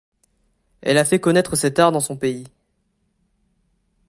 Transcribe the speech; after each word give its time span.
Elle 0.81 0.97
a 0.97 1.05
fait 1.05 1.19
connaître 1.19 1.55
cet 1.55 1.77
art 1.77 1.91
dans 1.91 1.99
son 1.99 2.17
pays. 2.17 2.47